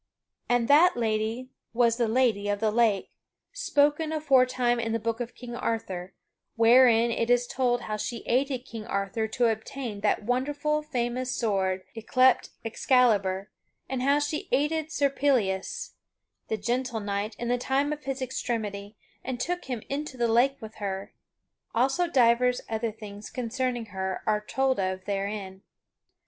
(And 0.49 0.67
that 0.67 0.97
lady 0.97 1.51
was 1.73 1.97
the 1.97 2.07
Lady 2.07 2.49
of 2.49 2.59
the 2.59 2.71
Lake, 2.71 3.11
spoken 3.53 4.11
of 4.11 4.23
aforetime 4.23 4.79
in 4.79 4.93
the 4.93 4.99
Book 4.99 5.19
of 5.19 5.35
King 5.35 5.55
Arthur, 5.55 6.15
wherein 6.55 7.11
it 7.11 7.29
is 7.29 7.45
told 7.45 7.81
how 7.81 7.97
she 7.97 8.23
aided 8.25 8.65
King 8.65 8.87
Arthur 8.87 9.27
to 9.27 9.47
obtain 9.51 9.99
that 10.01 10.23
wonderful, 10.23 10.81
famous 10.81 11.31
sword 11.35 11.83
yclept 11.95 12.49
Excalibur, 12.65 13.51
and 13.87 14.01
how 14.01 14.17
she 14.17 14.49
aided 14.51 14.91
Sir 14.91 15.07
Pellias, 15.11 15.91
the 16.47 16.57
Gentle 16.57 16.99
Knight, 16.99 17.35
in 17.37 17.47
the 17.47 17.59
time 17.59 17.93
of 17.93 18.05
his 18.05 18.23
extremity, 18.23 18.95
and 19.23 19.39
took 19.39 19.65
him 19.65 19.83
into 19.87 20.17
the 20.17 20.27
lake 20.27 20.57
with 20.59 20.77
her. 20.77 21.13
Also 21.75 22.07
divers 22.07 22.59
other 22.67 22.91
things 22.91 23.29
concerning 23.29 23.85
her 23.93 24.23
are 24.25 24.41
told 24.43 24.79
of 24.79 25.05
therein.) 25.05 25.61